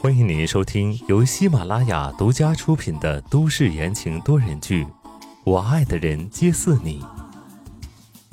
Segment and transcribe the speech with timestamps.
[0.00, 4.84] 欢迎您收听由喜马拉雅独家出品的都市言情多人剧
[5.44, 7.00] 《我爱的人皆似你》，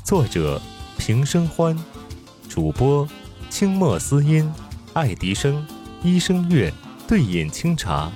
[0.04, 0.60] 作者
[0.98, 1.78] 平生欢，
[2.50, 3.08] 主播
[3.52, 4.52] 清墨思音、
[4.94, 5.68] 爱迪生、
[6.02, 6.74] 一生月、
[7.08, 8.12] 对饮清茶。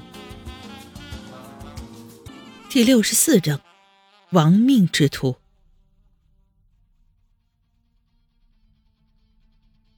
[2.68, 3.62] 第六十四章，
[4.32, 5.36] 亡命之徒。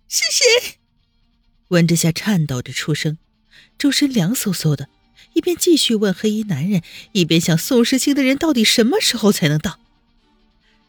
[0.10, 0.46] 是谁？
[1.70, 3.18] 温之夏颤抖着出声，
[3.78, 4.88] 周身凉飕飕的，
[5.34, 6.82] 一边继续问黑衣男人，
[7.12, 9.80] 一边想宋时清的人到底什么时候才能到？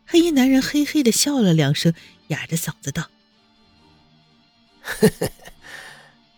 [0.06, 1.92] 黑衣男人嘿嘿的笑了两声，
[2.28, 3.10] 哑着嗓子道
[4.80, 5.30] ：“呵呵，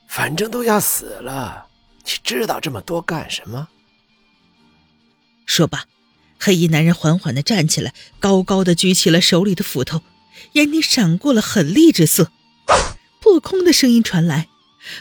[0.08, 1.68] 反正都要死了，
[2.04, 3.68] 你知道这么多干什么？”
[5.46, 5.84] 说罢，
[6.38, 10.02] 黑衣男人缓缓的站起来，高高的举起了手里的斧头，
[10.54, 12.32] 眼里闪过了狠厉之色。
[13.30, 14.48] 破空的声音传来，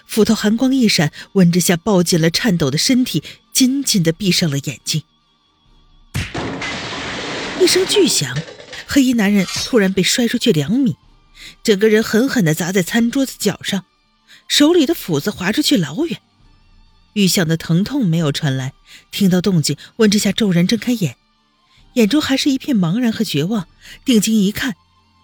[0.06, 5.02] 斧头寒光一闪，温之夏抱紧了颤抖的身体，紧紧的闭上了眼睛。
[7.60, 8.38] 一声巨响，
[8.86, 10.96] 黑衣男人突然被摔出去两米，
[11.64, 13.84] 整个人狠狠的砸在餐桌子角上，
[14.48, 16.22] 手里的斧子划出去老远。
[17.14, 18.74] 预想的疼痛没有传来，
[19.10, 21.16] 听到动静，温之夏骤然睁开眼，
[21.96, 23.68] 眼中还是一片茫然和绝望，
[24.06, 24.76] 定睛一看。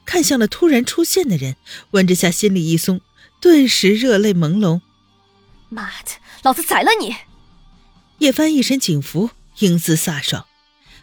[0.06, 1.56] 看向了突然出现的人，
[1.92, 3.02] 温之夏心里一松，
[3.42, 4.82] 顿时热泪朦胧。
[5.70, 6.12] 妈的，
[6.44, 7.16] 老子宰了你！
[8.20, 10.46] 叶帆一身警服，英姿飒爽，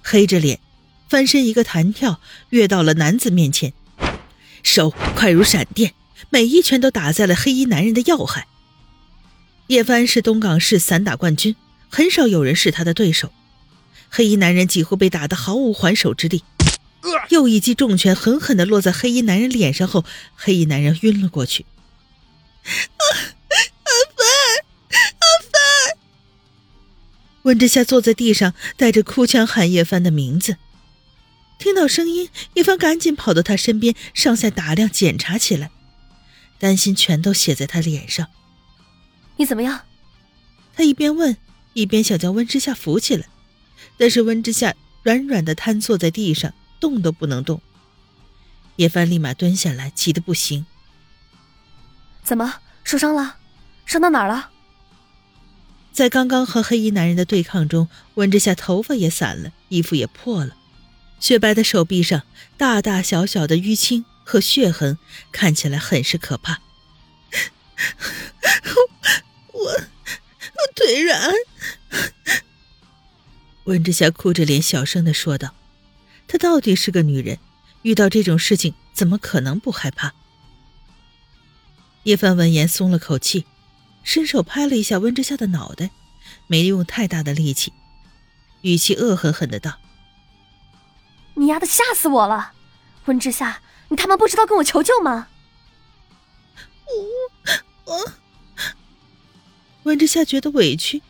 [0.03, 0.61] 黑着脸，
[1.08, 3.75] 翻身一个弹跳，跃到了男子面前，
[4.62, 5.92] 手快如闪电，
[6.30, 8.47] 每一拳都打在了黑衣男人的要害。
[9.67, 11.56] 叶帆是东港市散打冠军，
[11.91, 13.33] 很少有人是他的对手，
[14.08, 16.45] 黑衣男人几乎被打得毫无还手之力。
[17.31, 21.67] 又一记重拳狠狠地落在黑衣男人脸上后，黑衣男人晕了过去。
[22.64, 24.27] 阿阿凡，
[24.91, 25.98] 阿凡！
[27.42, 30.56] 温之夏坐在地上，带着哭腔喊叶帆的名字。
[31.58, 35.70] 听到声音，叶帆赶紧跑到他身边，上下打量检查起来，
[36.58, 38.29] 担心全都写在他脸上。
[39.36, 39.83] 你怎么样？
[40.74, 41.36] 他一边问，
[41.74, 43.27] 一边想将温之夏扶起来，
[43.96, 46.55] 但是温之夏软软的瘫坐在地上。
[46.82, 47.62] 动都不能动，
[48.74, 50.66] 叶帆立马蹲下来，急得不行。
[52.24, 53.36] 怎么受伤了？
[53.86, 54.50] 伤到哪儿了？
[55.92, 60.56] 在刚刚和黑衣男人的对抗中，温之夏头发也散了，衣服也破了，
[61.20, 62.22] 雪白的手臂上
[62.56, 64.98] 大大小小的淤青和血痕，
[65.30, 66.60] 看起来很是可怕。
[69.52, 71.32] 我我腿软。
[73.64, 75.54] 温之夏哭着脸，小声的说道。
[76.32, 77.38] 她到底是个女人，
[77.82, 80.14] 遇到这种事情怎么可能不害怕？
[82.04, 83.44] 叶帆闻言松了口气，
[84.02, 85.90] 伸手拍了一下温之夏的脑袋，
[86.46, 87.74] 没用太大的力气，
[88.62, 89.78] 语气恶狠狠的道
[91.36, 92.52] ：“你丫的吓死我了！
[93.04, 93.60] 温之夏，
[93.90, 95.28] 你他妈不知道跟我求救吗？”
[97.84, 98.12] 我我，
[99.82, 101.02] 温之夏觉得委屈，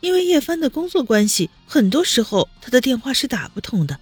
[0.00, 4.00] 因为叶帆的工作关系，很多时候他的电话是打不通的。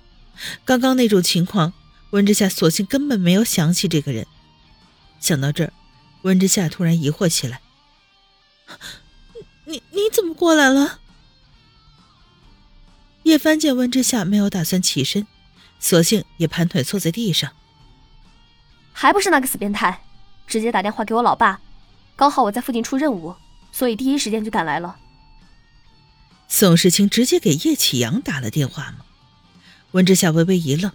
[0.65, 1.73] 刚刚那种情况，
[2.11, 4.27] 温之夏索性根本没有想起这个人。
[5.21, 5.73] 想到这儿，
[6.23, 7.61] 温之夏突然疑惑起来
[9.67, 11.01] ：“你你怎么过来了？”
[13.25, 15.27] 叶帆见温之夏没有打算起身，
[15.79, 17.53] 索性也盘腿坐在地上。
[18.93, 20.03] 还不是那个死变态，
[20.47, 21.61] 直接打电话给我老爸，
[22.17, 23.37] 刚好我在附近出任务，
[23.71, 24.97] 所以第一时间就赶来了。
[26.49, 29.05] 宋时清直接给叶启阳打了电话吗？
[29.93, 30.93] 温之夏微微一愣，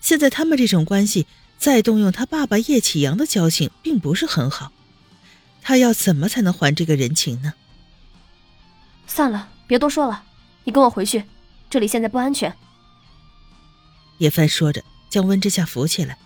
[0.00, 1.26] 现在他们这种关系，
[1.58, 4.72] 再动用他爸爸叶启阳的交情，并不是很好。
[5.62, 7.54] 他要怎么才能还这个人情呢？
[9.06, 10.24] 算了，别多说了，
[10.64, 11.24] 你跟我回去，
[11.68, 12.56] 这里现在不安全。
[14.18, 16.16] 叶帆说着，将温之夏扶起来。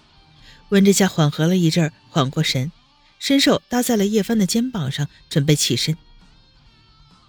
[0.71, 2.71] 温之夏缓和了一阵，缓过神，
[3.19, 5.97] 伸手搭在了叶帆的肩膀上，准备起身。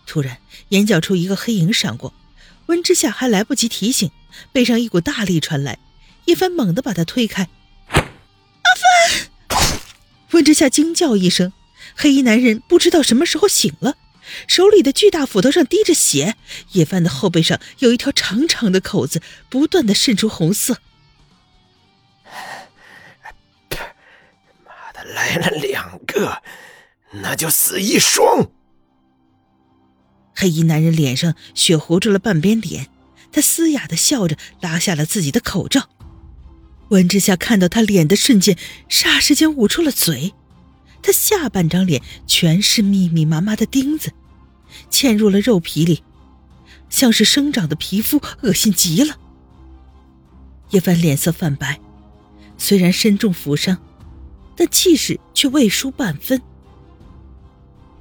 [0.05, 0.37] 突然，
[0.69, 2.13] 眼角处一个黑影闪过。
[2.67, 4.09] 温之夏还来不及提醒，
[4.51, 5.79] 背上一股大力传来，
[6.25, 7.49] 叶帆猛地把他推开。
[7.87, 8.01] 阿
[9.49, 9.79] 帆！
[10.31, 11.53] 温之夏惊叫一声，
[11.95, 13.95] 黑衣男人不知道什么时候醒了，
[14.47, 16.35] 手里的巨大斧头上滴着血，
[16.71, 20.79] 叶帆的后背上有一条长长的口子，不断的渗出红色。
[24.65, 26.41] 妈的，来了两个，
[27.11, 28.49] 那就死一双。
[30.35, 32.87] 黑衣男人脸上血糊住了半边脸，
[33.31, 35.89] 他嘶哑的笑着，拉下了自己的口罩。
[36.89, 38.57] 温之夏看到他脸的瞬间，
[38.89, 40.33] 霎时间捂住了嘴。
[41.01, 44.11] 他下半张脸全是密密麻麻的钉子，
[44.89, 46.03] 嵌入了肉皮里，
[46.89, 49.17] 像是生长的皮肤，恶心极了。
[50.71, 51.79] 叶凡脸色泛白，
[52.57, 53.77] 虽然身中负伤，
[54.55, 56.41] 但气势却未输半分。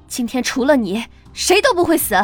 [0.07, 2.15] 今天除了你，谁都不会死。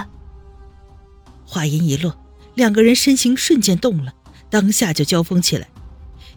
[1.45, 2.18] 话音一落，
[2.56, 4.13] 两个人身形瞬间动了，
[4.50, 5.68] 当下就交锋起来。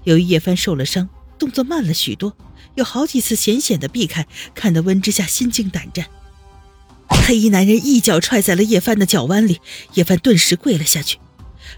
[0.05, 1.09] 由于叶帆受了伤，
[1.39, 2.37] 动作慢了许多，
[2.75, 6.07] 有好几次险险的避开，看得温之夏心惊胆战。
[7.09, 9.61] 黑衣男人一脚踹在了叶帆的脚弯里，
[9.95, 11.19] 叶帆顿时跪了下去。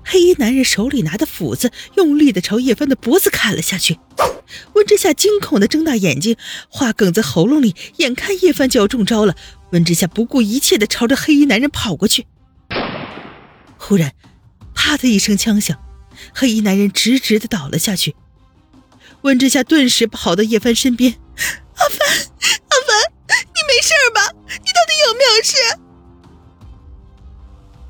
[0.05, 3.99] 黑衣男人手里拿的斧子，用力的朝叶帆的脖子砍了下去。
[4.75, 6.37] 温之夏惊恐的睁大眼睛，
[6.69, 9.35] 话哽在喉咙里，眼看叶帆就要中招了，
[9.71, 12.27] 温之夏不顾一切的朝着黑衣男人跑过去。
[13.89, 14.13] 忽然，
[14.75, 15.79] 啪的一声枪响，
[16.35, 18.17] 黑衣男人直直的倒了下去。
[19.21, 24.33] 温之夏顿时跑到叶帆身边：“阿帆，阿帆，你没事吧？
[24.49, 25.57] 你到底有没有事？”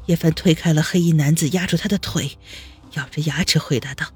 [0.04, 2.38] 叶帆推开了黑衣男子压住他的腿，
[2.92, 4.06] 咬着牙齿回答道：“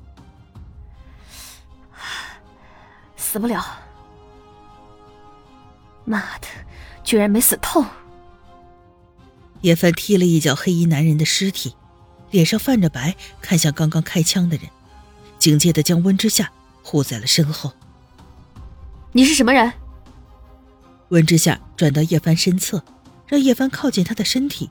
[3.17, 3.65] 死不了。
[6.05, 6.47] 妈的，
[7.03, 7.83] 居然没死透！”
[9.63, 11.75] 叶帆踢了一脚黑衣男人的尸体，
[12.31, 14.67] 脸上泛着白，看向刚刚开枪的人，
[15.39, 16.51] 警戒的将温之夏
[16.83, 17.73] 护在了身后。
[19.13, 19.73] “你是什么人？”
[21.11, 22.85] 温之夏转到叶帆身侧，
[23.27, 24.71] 让叶帆靠近他的身体。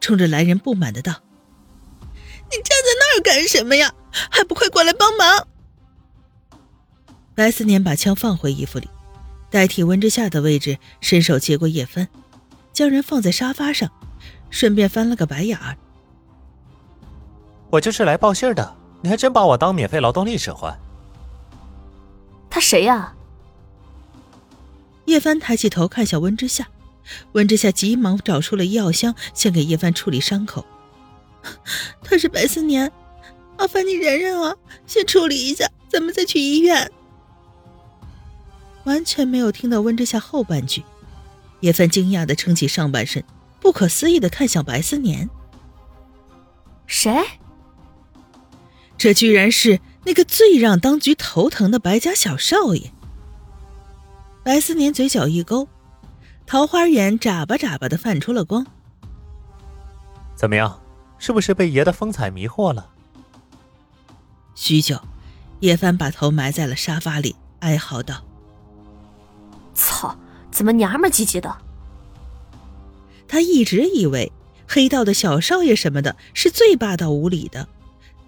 [0.00, 1.22] 冲着来人不满的道
[2.50, 3.92] ：“你站在那儿干什么呀？
[4.30, 5.48] 还不快过来帮忙！”
[7.34, 8.88] 白思年把枪放回衣服里，
[9.50, 12.08] 代替温之夏的位置，伸手接过叶帆，
[12.76, 13.90] 将人放在沙发上，
[14.50, 15.74] 顺便翻了个白眼儿
[17.72, 20.78] ：“我就是来报信的，你还真把我当免费劳动力使唤？”
[22.50, 23.14] 他谁呀？
[25.06, 26.68] 叶帆抬起头看向温之夏。
[27.32, 30.62] 温之夏急忙找出了医药箱，先给叶帆处理伤口。
[32.04, 32.92] 他是白思年，
[33.56, 34.54] 麻烦你忍忍啊，
[34.86, 36.92] 先处理一下，咱们再去医院。
[38.84, 40.84] 完全没有听到温之夏后半句，
[41.60, 43.24] 叶帆惊讶的撑起上半身，
[43.60, 45.28] 不可思议的看向白思年。
[46.86, 47.24] 谁？
[48.98, 52.92] 这居然是那个最让当局头疼的白家小少爷。
[54.42, 55.68] 白思年嘴角一勾。
[56.46, 58.64] 桃花眼眨巴眨巴的泛出了光。
[60.36, 60.80] 怎么样，
[61.18, 62.90] 是不是被爷的风采迷惑了？
[64.54, 65.00] 许久，
[65.58, 68.25] 叶帆把头埋在了沙发里，哀嚎道：“操，
[70.56, 71.54] 怎么娘们唧唧的？”
[73.28, 74.32] 他一直以为
[74.66, 77.68] 黑道的小少爷什么的是最霸道无理的，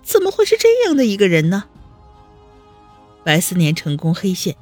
[0.02, 1.64] 怎么会是这样的一个人呢？
[3.24, 4.54] 白思年成功黑线，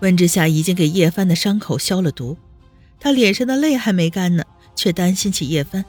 [0.00, 2.36] 温之夏已经给叶帆的伤口消了毒。
[2.98, 4.44] 他脸上的泪还没干呢，
[4.74, 5.84] 却担心起叶帆，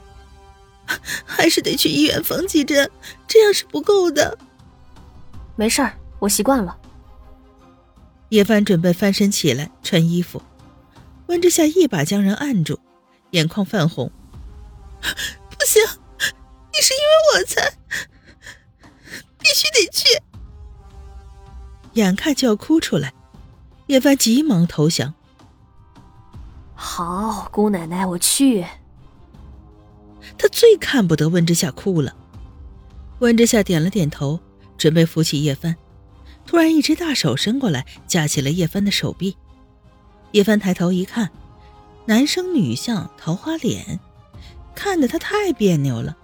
[1.26, 2.88] 还是得去医院缝几针，
[3.26, 4.38] 这样是不够的。
[5.56, 6.78] 没事儿，我习惯了。
[8.28, 10.42] 叶帆准备翻身起来穿衣服，
[11.26, 12.78] 温之夏一把将人按住，
[13.30, 14.10] 眼眶泛红。
[15.00, 15.82] 不行，
[16.72, 17.72] 你是因为我才，
[19.38, 20.22] 必须得去。
[21.94, 23.12] 眼看就要哭出来，
[23.86, 25.14] 叶帆急忙投降。
[26.74, 28.64] 好，姑奶奶，我去。
[30.38, 32.14] 他最看不得温之夏哭了。
[33.20, 34.38] 温之夏点了点头，
[34.76, 35.74] 准备扶起叶帆，
[36.46, 39.36] 突然一只大手伸过来，架起了叶帆的手臂。
[40.32, 41.30] 叶帆抬头一看，
[42.04, 44.00] 男生女相，桃花脸，
[44.74, 46.16] 看得他太别扭了。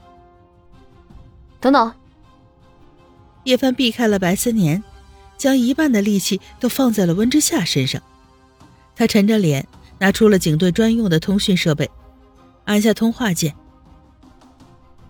[1.61, 1.92] 等等，
[3.44, 4.82] 叶帆避开了白思年，
[5.37, 8.02] 将一半的力气都放在了温之夏身上。
[8.94, 9.66] 他沉着脸。
[9.99, 11.88] 拿出了警队专用的通讯设备，
[12.64, 13.54] 按下通话键。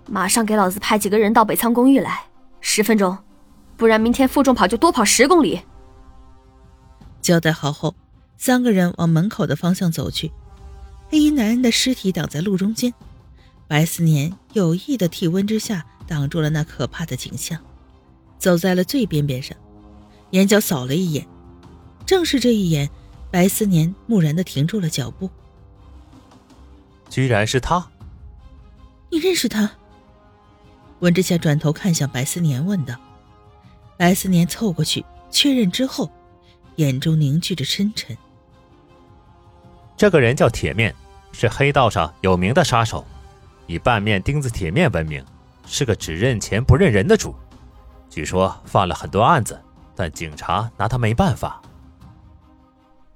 [0.07, 2.25] 马上给老子派几个人到北仓公寓来，
[2.61, 3.17] 十分钟，
[3.79, 5.63] 不然明天负重跑就多跑十公里。
[7.23, 7.95] 交代好后，
[8.45, 10.33] 三个人往门口的方向走去。
[11.09, 12.93] 黑衣男人的尸体挡在路中间，
[13.69, 17.57] 白思年有意的替温之夏挡住了那可怕的景象，
[18.41, 19.57] 走在了最边边上，
[20.31, 21.25] 眼角扫了一眼，
[22.05, 22.91] 正是这一眼。
[23.31, 25.31] 白思年木然的停住了脚步。
[27.09, 27.89] 居然是他！
[29.09, 29.71] 你认识他？
[30.99, 32.97] 温之夏转头看向白思年，问道。
[33.97, 36.11] 白思年凑过去确认之后，
[36.75, 38.19] 眼中凝聚着深沉。
[39.97, 40.95] 这个人叫铁面，
[41.33, 43.05] 是黑道上有名的杀手，
[43.67, 45.25] 以半面钉子铁面闻名，
[45.67, 47.35] 是个只认钱不认人的主。
[48.11, 49.61] 据说犯了很多案子，
[49.95, 51.63] 但警察拿他没办法。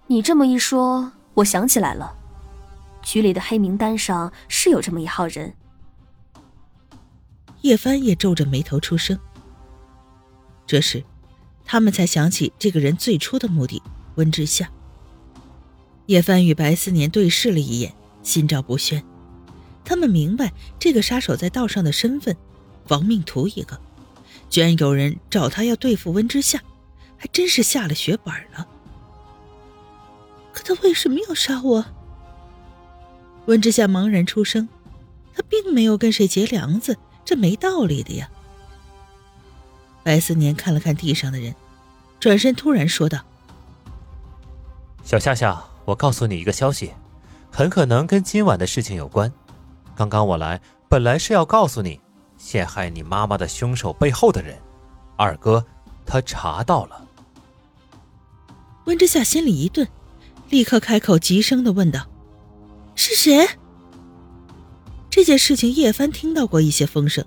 [0.06, 2.14] 你这么一说，我想起来了，
[3.02, 5.52] 局里的黑名单上是有这么一号人。
[7.62, 9.18] 叶帆也皱着眉头出声。
[10.66, 11.02] 这时，
[11.64, 13.82] 他们才想起这个人最初的目的——
[14.14, 14.70] 温之夏。
[16.06, 19.04] 叶帆与白思年对视了一眼，心照不宣。
[19.84, 22.36] 他们明白这个杀手在道上的身份，
[22.88, 23.80] 亡命徒一个，
[24.48, 26.60] 居然有人找他要对付温之夏，
[27.16, 28.66] 还真是下了血本了。
[30.52, 31.84] 可他为什么要杀我？
[33.46, 34.68] 温之夏茫然出声
[35.34, 38.28] ：“他并没有跟谁结梁子，这没道理的呀。”
[40.02, 41.54] 白思年看了看地上的人，
[42.18, 43.20] 转身突然说道
[45.04, 46.92] ：“小夏夏，我告诉你一个消息，
[47.50, 49.32] 很可能跟今晚的事情有关。
[49.94, 51.98] 刚刚我来，本来是要告诉你，
[52.36, 54.58] 陷害你妈妈的凶手背后的人，
[55.16, 55.64] 二哥
[56.04, 57.06] 他查到了。”
[58.84, 59.88] 温之夏心里一顿。
[60.48, 62.06] 立刻开口，急声的问道
[62.94, 63.48] ：“是谁？”
[65.10, 67.24] 这件事情叶帆听到过一些风声，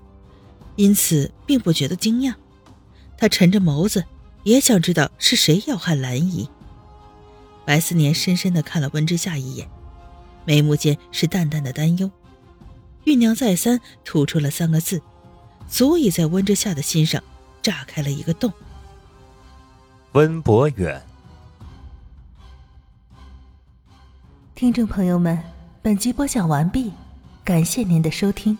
[0.76, 2.32] 因此并不觉得惊讶。
[3.18, 4.02] 他沉着眸子，
[4.44, 6.48] 也想知道是谁要害兰姨。
[7.64, 9.68] 白思年深深的看了温之夏一眼，
[10.44, 12.10] 眉目间是淡淡的担忧，
[13.04, 15.00] 酝酿再三，吐出了三个字，
[15.68, 17.22] 足以在温之夏的心上
[17.62, 18.52] 炸开了一个洞。
[20.12, 21.00] 温博远。
[24.54, 25.38] 听众朋友们，
[25.80, 26.92] 本集播讲完毕，
[27.44, 28.58] 感谢您的收听。